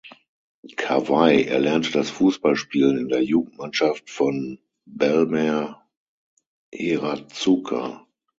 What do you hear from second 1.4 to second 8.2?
erlernte das Fußballspielen in der Jugendmannschaft von Bellmare Hiratsuka.